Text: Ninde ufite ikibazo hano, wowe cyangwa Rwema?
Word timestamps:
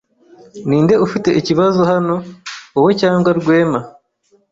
Ninde 0.67 0.95
ufite 1.05 1.29
ikibazo 1.39 1.81
hano, 1.91 2.15
wowe 2.73 2.91
cyangwa 3.01 3.29
Rwema? 3.39 3.79